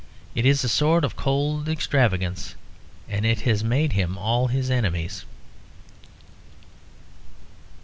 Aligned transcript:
It 0.33 0.47
is 0.47 0.63
a 0.63 0.67
sort 0.67 1.05
of 1.05 1.15
cold 1.15 1.69
extravagance; 1.69 2.55
and 3.07 3.23
it 3.23 3.41
has 3.41 3.63
made 3.63 3.93
him 3.93 4.17
all 4.17 4.47
his 4.47 4.71
enemies. 4.71 5.25